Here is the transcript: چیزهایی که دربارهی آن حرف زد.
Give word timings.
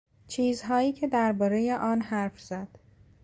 چیزهایی 0.27 0.93
که 0.93 1.07
دربارهی 1.07 1.71
آن 1.71 2.01
حرف 2.01 2.39
زد. 2.41 2.67